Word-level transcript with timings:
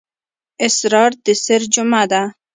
اسرار 0.65 1.11
د 1.25 1.27
سِر 1.43 1.61
جمعه 1.73 2.03
ده. 2.11 2.21